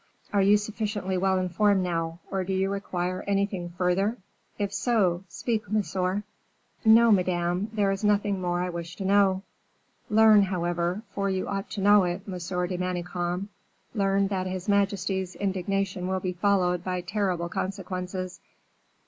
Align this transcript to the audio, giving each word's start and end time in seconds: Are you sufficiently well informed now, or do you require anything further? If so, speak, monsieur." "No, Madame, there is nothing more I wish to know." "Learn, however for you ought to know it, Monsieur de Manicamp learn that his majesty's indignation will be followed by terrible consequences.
Are 0.33 0.41
you 0.41 0.57
sufficiently 0.57 1.15
well 1.15 1.37
informed 1.37 1.83
now, 1.83 2.17
or 2.31 2.43
do 2.43 2.53
you 2.53 2.71
require 2.71 3.21
anything 3.27 3.69
further? 3.77 4.17
If 4.57 4.73
so, 4.73 5.23
speak, 5.29 5.69
monsieur." 5.69 6.23
"No, 6.83 7.11
Madame, 7.11 7.69
there 7.71 7.91
is 7.91 8.03
nothing 8.03 8.41
more 8.41 8.61
I 8.61 8.69
wish 8.71 8.95
to 8.95 9.05
know." 9.05 9.43
"Learn, 10.09 10.41
however 10.41 11.03
for 11.13 11.29
you 11.29 11.47
ought 11.47 11.69
to 11.69 11.81
know 11.81 12.03
it, 12.05 12.27
Monsieur 12.27 12.65
de 12.65 12.79
Manicamp 12.79 13.49
learn 13.93 14.29
that 14.29 14.47
his 14.47 14.67
majesty's 14.67 15.35
indignation 15.35 16.07
will 16.07 16.19
be 16.19 16.33
followed 16.33 16.83
by 16.83 17.01
terrible 17.01 17.47
consequences. 17.47 18.39